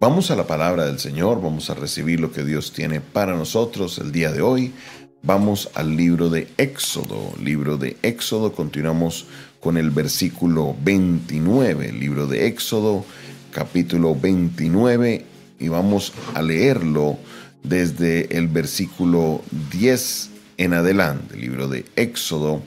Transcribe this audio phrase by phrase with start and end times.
[0.00, 3.98] Vamos a la palabra del Señor, vamos a recibir lo que Dios tiene para nosotros
[3.98, 4.72] el día de hoy.
[5.24, 9.26] Vamos al libro de Éxodo, libro de Éxodo, continuamos
[9.58, 13.04] con el versículo 29, libro de Éxodo,
[13.50, 15.24] capítulo 29,
[15.58, 17.18] y vamos a leerlo
[17.64, 19.42] desde el versículo
[19.72, 22.62] 10 en adelante, libro de Éxodo,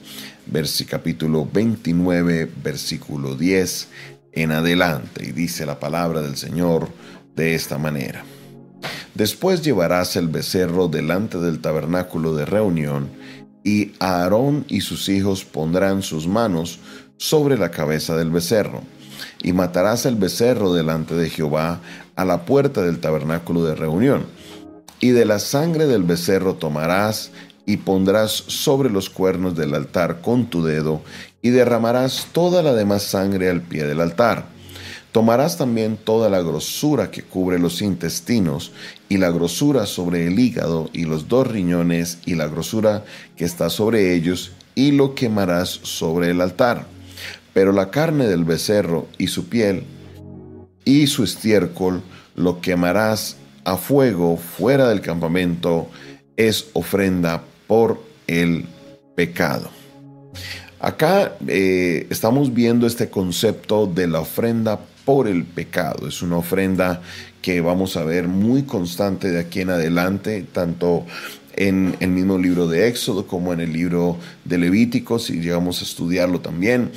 [0.86, 3.88] capítulo 29, versículo 10
[4.32, 6.90] en adelante, y dice la palabra del Señor,
[7.36, 8.24] de esta manera.
[9.14, 13.10] Después llevarás el becerro delante del tabernáculo de reunión,
[13.64, 16.80] y Aarón y sus hijos pondrán sus manos
[17.16, 18.82] sobre la cabeza del becerro,
[19.42, 21.80] y matarás el becerro delante de Jehová
[22.16, 24.26] a la puerta del tabernáculo de reunión.
[24.98, 27.32] Y de la sangre del becerro tomarás
[27.66, 31.02] y pondrás sobre los cuernos del altar con tu dedo,
[31.42, 34.51] y derramarás toda la demás sangre al pie del altar.
[35.12, 38.72] Tomarás también toda la grosura que cubre los intestinos
[39.10, 43.04] y la grosura sobre el hígado y los dos riñones y la grosura
[43.36, 46.86] que está sobre ellos y lo quemarás sobre el altar.
[47.52, 49.84] Pero la carne del becerro y su piel
[50.86, 52.02] y su estiércol
[52.34, 55.88] lo quemarás a fuego fuera del campamento,
[56.36, 58.66] es ofrenda por el
[59.14, 59.70] pecado.
[60.82, 66.08] Acá eh, estamos viendo este concepto de la ofrenda por el pecado.
[66.08, 67.02] Es una ofrenda
[67.40, 71.06] que vamos a ver muy constante de aquí en adelante, tanto
[71.54, 75.84] en el mismo libro de Éxodo como en el libro de Levíticos, y llegamos a
[75.84, 76.90] estudiarlo también.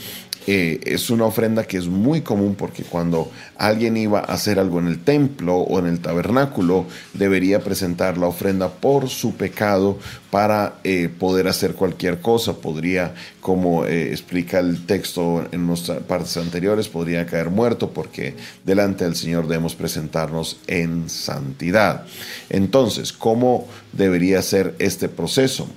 [0.48, 4.80] Eh, es una ofrenda que es muy común porque cuando alguien iba a hacer algo
[4.80, 9.98] en el templo o en el tabernáculo, debería presentar la ofrenda por su pecado
[10.30, 12.58] para eh, poder hacer cualquier cosa.
[12.58, 19.06] Podría, como eh, explica el texto en nuestras partes anteriores, podría caer muerto porque delante
[19.06, 22.06] del Señor debemos presentarnos en santidad.
[22.50, 25.68] Entonces, ¿cómo debería ser este proceso?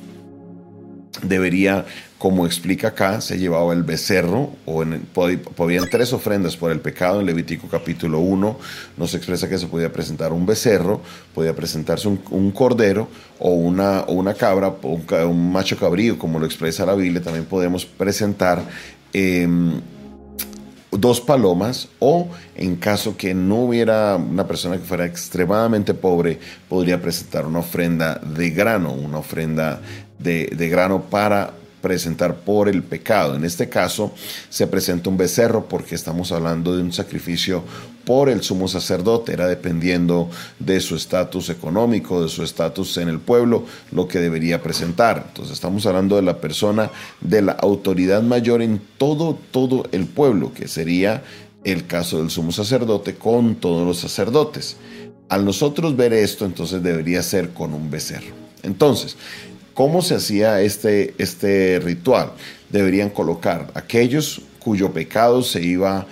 [1.22, 1.86] Debería
[2.19, 5.02] como explica acá, se llevaba el becerro, o en,
[5.55, 7.20] podían tres ofrendas por el pecado.
[7.20, 8.58] En Levítico capítulo 1
[8.96, 11.01] nos expresa que se podía presentar un becerro,
[11.33, 13.08] podía presentarse un, cordero,
[13.39, 17.23] o una, una cabra, o un, macho cabrío, como lo expresa la Biblia.
[17.23, 18.64] También podemos presentar
[19.12, 19.80] em,
[20.90, 27.01] dos palomas, o en caso que no hubiera una persona que fuera extremadamente pobre, podría
[27.01, 29.80] presentar una ofrenda de grano, una ofrenda
[30.18, 33.34] de grano para presentar por el pecado.
[33.34, 34.12] En este caso
[34.48, 37.62] se presenta un becerro porque estamos hablando de un sacrificio
[38.05, 43.20] por el sumo sacerdote, era dependiendo de su estatus económico, de su estatus en el
[43.20, 45.27] pueblo, lo que debería presentar.
[45.28, 46.90] Entonces estamos hablando de la persona
[47.20, 51.22] de la autoridad mayor en todo, todo el pueblo, que sería
[51.64, 54.77] el caso del sumo sacerdote con todos los sacerdotes.
[55.28, 58.34] Al nosotros ver esto, entonces debería ser con un becerro.
[58.62, 59.16] Entonces,
[59.78, 62.33] ¿Cómo se hacía este, este ritual?
[62.68, 66.05] Deberían colocar aquellos cuyo pecado se iba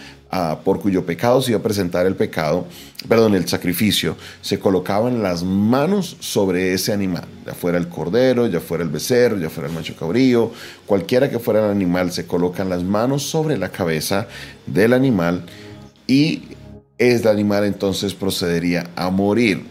[0.62, 2.68] por cuyo pecado se iba a presentar el pecado,
[3.08, 8.60] perdón, el sacrificio, se colocaban las manos sobre ese animal, ya fuera el cordero, ya
[8.60, 10.52] fuera el becerro, ya fuera el macho cabrío,
[10.86, 14.28] cualquiera que fuera el animal, se colocan las manos sobre la cabeza
[14.66, 15.44] del animal
[16.06, 16.42] y
[16.98, 19.64] el animal entonces procedería a morir.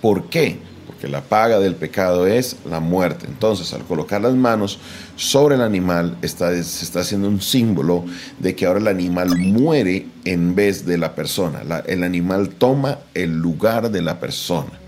[0.00, 0.71] ¿Por qué?
[1.08, 3.26] La paga del pecado es la muerte.
[3.26, 4.78] Entonces, al colocar las manos
[5.16, 8.04] sobre el animal, está, se está haciendo un símbolo
[8.38, 11.62] de que ahora el animal muere en vez de la persona.
[11.86, 14.82] el animal toma el lugar de la persona.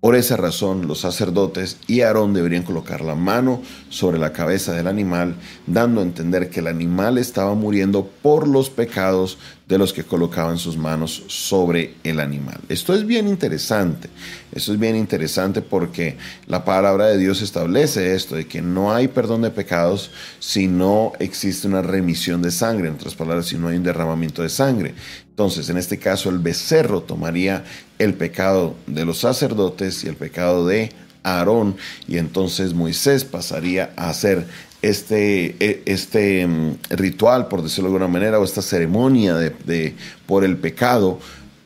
[0.00, 4.86] Por esa razón, los sacerdotes y Aarón deberían colocar la mano sobre la cabeza del
[4.86, 5.34] animal,
[5.66, 9.36] dando a entender que el animal estaba muriendo por los pecados
[9.70, 12.60] de los que colocaban sus manos sobre el animal.
[12.68, 14.10] Esto es bien interesante.
[14.50, 19.06] Esto es bien interesante porque la palabra de Dios establece esto, de que no hay
[19.06, 20.10] perdón de pecados
[20.40, 24.42] si no existe una remisión de sangre, en otras palabras, si no hay un derramamiento
[24.42, 24.94] de sangre.
[25.28, 27.62] Entonces, en este caso, el becerro tomaría
[28.00, 30.90] el pecado de los sacerdotes y el pecado de
[31.22, 31.76] Aarón,
[32.08, 34.46] y entonces Moisés pasaría a hacer
[34.82, 39.94] este, e, este mm, ritual, por decirlo de alguna manera, o esta ceremonia de,
[40.26, 41.18] por el pecado,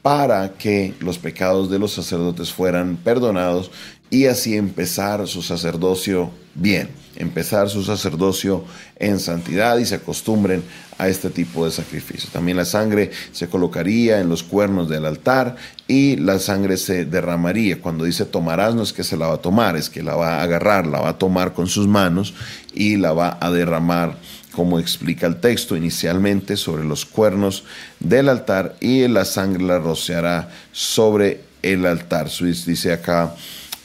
[0.03, 3.71] para que los pecados de los sacerdotes fueran perdonados
[4.15, 8.65] y así empezar su sacerdocio bien, empezar su sacerdocio
[8.95, 10.63] en santidad y se acostumbren
[10.99, 12.31] a este tipo de sacrificio.
[12.33, 15.57] También la sangre se colocaría en los cuernos del altar
[15.89, 17.81] y la sangre se derramaría.
[17.81, 20.39] Cuando dice tomarás no es que se la va a tomar, es que la va
[20.39, 22.35] a agarrar, la va a tomar con sus manos
[22.73, 24.17] y la va a derramar
[24.53, 27.65] como explica el texto inicialmente, sobre los cuernos
[27.99, 32.31] del altar y la sangre la rociará sobre el altar.
[32.39, 33.35] Dice acá,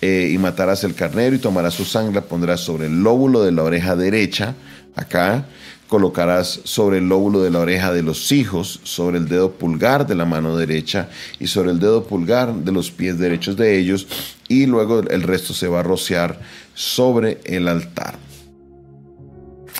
[0.01, 3.63] eh, y matarás el carnero y tomarás su sangre, pondrás sobre el lóbulo de la
[3.63, 4.55] oreja derecha,
[4.95, 5.45] acá,
[5.89, 10.15] colocarás sobre el lóbulo de la oreja de los hijos, sobre el dedo pulgar de
[10.15, 11.09] la mano derecha
[11.39, 14.07] y sobre el dedo pulgar de los pies derechos de ellos,
[14.47, 16.39] y luego el resto se va a rociar
[16.73, 18.17] sobre el altar.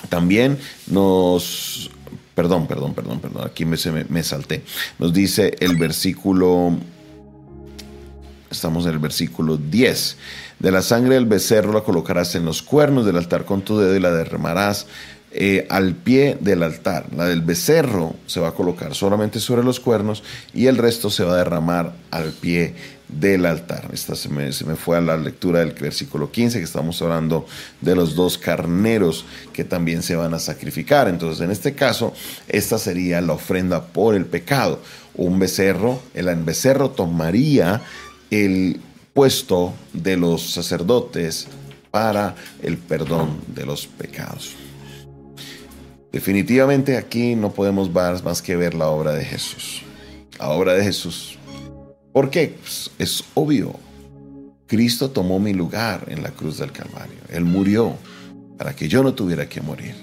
[0.08, 0.58] También
[0.88, 1.90] nos,
[2.34, 4.64] perdón, perdón, perdón, perdón, aquí me salté,
[4.98, 6.76] nos dice el versículo
[8.50, 10.16] Estamos en el versículo 10.
[10.58, 13.94] De la sangre del becerro la colocarás en los cuernos del altar con tu dedo
[13.94, 14.86] y la derramarás
[15.30, 17.06] eh, al pie del altar.
[17.14, 21.22] La del becerro se va a colocar solamente sobre los cuernos y el resto se
[21.22, 22.74] va a derramar al pie
[23.06, 23.88] del altar.
[23.92, 27.46] Esta se me, se me fue a la lectura del versículo 15 que estamos hablando
[27.80, 31.06] de los dos carneros que también se van a sacrificar.
[31.06, 32.12] Entonces, en este caso,
[32.48, 34.80] esta sería la ofrenda por el pecado.
[35.14, 37.82] Un becerro, el becerro tomaría
[38.30, 38.80] el
[39.12, 41.48] puesto de los sacerdotes
[41.90, 44.54] para el perdón de los pecados.
[46.12, 49.82] Definitivamente aquí no podemos más que ver la obra de Jesús.
[50.38, 51.38] La obra de Jesús.
[52.12, 52.56] ¿Por qué?
[52.60, 53.74] Pues, es obvio.
[54.66, 57.18] Cristo tomó mi lugar en la cruz del Calvario.
[57.28, 57.94] Él murió
[58.56, 59.94] para que yo no tuviera que morir.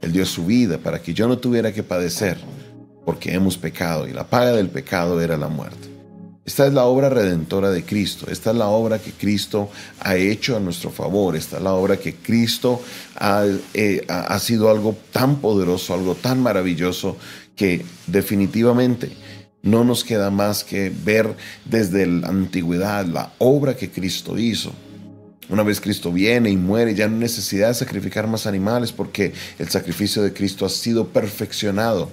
[0.00, 2.38] Él dio su vida para que yo no tuviera que padecer,
[3.04, 5.95] porque hemos pecado y la paga del pecado era la muerte.
[6.46, 8.28] Esta es la obra redentora de Cristo.
[8.30, 11.34] Esta es la obra que Cristo ha hecho a nuestro favor.
[11.34, 12.80] Esta es la obra que Cristo
[13.74, 17.16] eh, ha, ha, sido algo tan poderoso, algo tan maravilloso,
[17.56, 19.10] que definitivamente
[19.62, 21.34] no nos queda más que ver
[21.64, 24.72] desde la antigüedad la obra que Cristo hizo.
[25.48, 29.32] Una vez Cristo viene y muere, ya no hay necesidad de sacrificar más animales porque
[29.58, 32.08] el sacrificio de Cristo ha sido perfeccionado.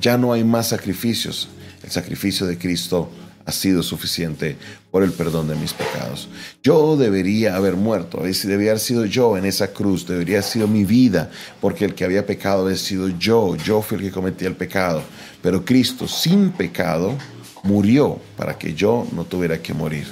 [0.00, 1.48] Ya no hay más sacrificios.
[1.82, 3.10] El sacrificio de Cristo
[3.48, 4.58] ha sido suficiente
[4.90, 6.28] por el perdón de mis pecados.
[6.62, 10.84] Yo debería haber muerto, debería haber sido yo en esa cruz, debería haber sido mi
[10.84, 14.54] vida, porque el que había pecado había sido yo, yo fui el que cometía el
[14.54, 15.02] pecado.
[15.40, 17.16] Pero Cristo, sin pecado,
[17.62, 20.06] murió para que yo no tuviera que morir.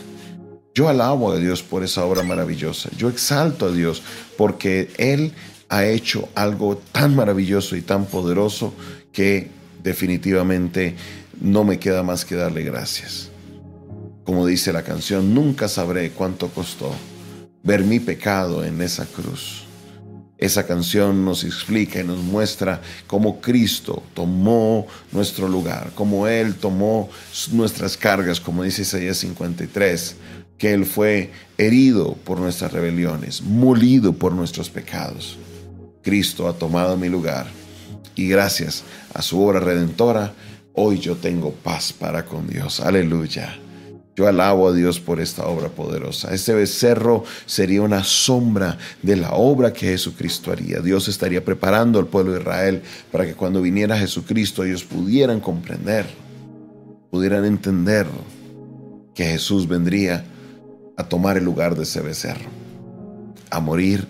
[0.75, 2.89] Yo alabo a Dios por esa obra maravillosa.
[2.97, 4.03] Yo exalto a Dios
[4.39, 5.33] porque Él
[5.69, 8.73] ha hecho algo tan maravilloso y tan poderoso
[9.13, 9.51] que
[9.83, 10.97] definitivamente
[11.41, 13.31] no me queda más que darle gracias.
[14.25, 16.93] Como dice la canción, nunca sabré cuánto costó
[17.63, 19.65] ver mi pecado en esa cruz.
[20.39, 27.09] Esa canción nos explica y nos muestra cómo Cristo tomó nuestro lugar, cómo Él tomó
[27.53, 30.17] nuestras cargas, como dice Isaías 53,
[30.59, 35.39] que Él fue herido por nuestras rebeliones, molido por nuestros pecados.
[36.03, 37.47] Cristo ha tomado mi lugar
[38.15, 38.85] y gracias
[39.15, 40.35] a su obra redentora,
[40.79, 42.81] Hoy yo tengo paz para con Dios.
[42.81, 43.57] Aleluya.
[44.15, 46.35] Yo alabo a Dios por esta obra poderosa.
[46.35, 50.81] Este becerro sería una sombra de la obra que Jesucristo haría.
[50.81, 56.05] Dios estaría preparando al pueblo de Israel para que cuando viniera Jesucristo ellos pudieran comprender,
[57.11, 58.07] pudieran entender
[59.15, 60.27] que Jesús vendría
[60.99, 62.51] a tomar el lugar de ese becerro,
[63.49, 64.07] a morir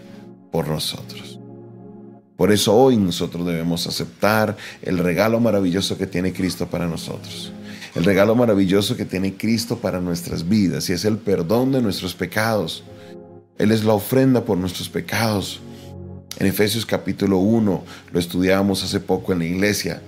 [0.51, 1.36] por nosotros.
[2.37, 7.53] Por eso hoy nosotros debemos aceptar el regalo maravilloso que tiene Cristo para nosotros.
[7.95, 12.15] El regalo maravilloso que tiene Cristo para nuestras vidas y es el perdón de nuestros
[12.15, 12.85] pecados.
[13.57, 15.61] Él es la ofrenda por nuestros pecados.
[16.39, 20.03] En Efesios capítulo 1 lo estudiábamos hace poco en la iglesia,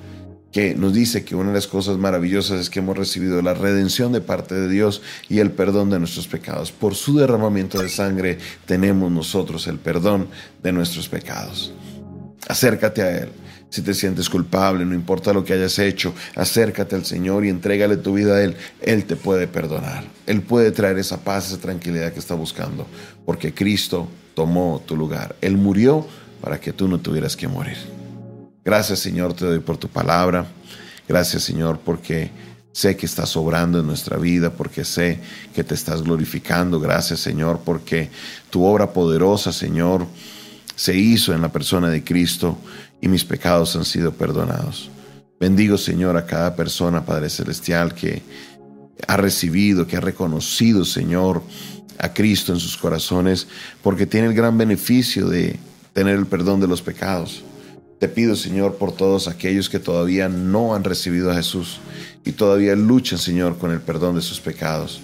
[0.52, 4.12] que nos dice que una de las cosas maravillosas es que hemos recibido la redención
[4.12, 6.72] de parte de Dios y el perdón de nuestros pecados.
[6.72, 10.28] Por su derramamiento de sangre tenemos nosotros el perdón
[10.62, 11.72] de nuestros pecados.
[12.48, 13.28] Acércate a Él.
[13.70, 17.98] Si te sientes culpable, no importa lo que hayas hecho, acércate al Señor y entrégale
[17.98, 18.56] tu vida a Él.
[18.80, 20.04] Él te puede perdonar.
[20.26, 22.86] Él puede traer esa paz, esa tranquilidad que está buscando.
[23.26, 25.36] Porque Cristo tomó tu lugar.
[25.42, 26.06] Él murió
[26.40, 27.76] para que tú no tuvieras que morir.
[28.64, 30.46] Gracias Señor, te doy por tu palabra.
[31.06, 32.30] Gracias Señor porque
[32.72, 35.20] sé que estás obrando en nuestra vida, porque sé
[35.54, 36.80] que te estás glorificando.
[36.80, 38.08] Gracias Señor porque
[38.48, 40.06] tu obra poderosa Señor
[40.78, 42.56] se hizo en la persona de Cristo
[43.00, 44.88] y mis pecados han sido perdonados.
[45.40, 48.22] Bendigo, Señor, a cada persona, Padre Celestial, que
[49.08, 51.42] ha recibido, que ha reconocido, Señor,
[51.98, 53.48] a Cristo en sus corazones,
[53.82, 55.58] porque tiene el gran beneficio de
[55.94, 57.42] tener el perdón de los pecados.
[57.98, 61.80] Te pido, Señor, por todos aquellos que todavía no han recibido a Jesús
[62.24, 65.00] y todavía luchan, Señor, con el perdón de sus pecados.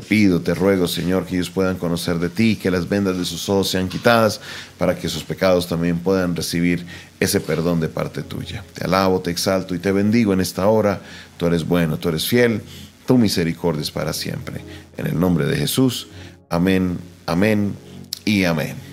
[0.00, 3.26] Te pido, te ruego, Señor, que ellos puedan conocer de ti, que las vendas de
[3.26, 4.40] sus ojos sean quitadas,
[4.78, 6.86] para que sus pecados también puedan recibir
[7.18, 8.64] ese perdón de parte tuya.
[8.72, 11.02] Te alabo, te exalto y te bendigo en esta hora.
[11.36, 12.62] Tú eres bueno, tú eres fiel,
[13.06, 14.62] tu misericordia es para siempre.
[14.96, 16.08] En el nombre de Jesús,
[16.48, 17.74] amén, amén
[18.24, 18.89] y amén.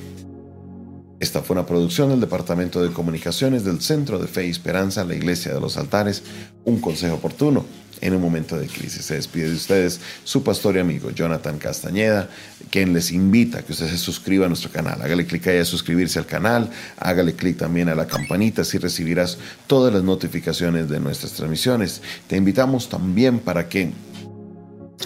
[1.20, 5.16] Esta fue una producción del Departamento de Comunicaciones del Centro de Fe y Esperanza, la
[5.16, 6.22] Iglesia de los Altares,
[6.64, 7.66] un consejo oportuno
[8.02, 9.06] en un momento de crisis.
[9.06, 12.30] Se despide de ustedes su pastor y amigo Jonathan Castañeda,
[12.70, 15.02] quien les invita a que usted se suscriba a nuestro canal.
[15.02, 19.40] Hágale clic ahí a suscribirse al canal, hágale clic también a la campanita, así recibirás
[19.66, 22.04] todas las notificaciones de nuestras transmisiones.
[22.28, 23.92] Te invitamos también para que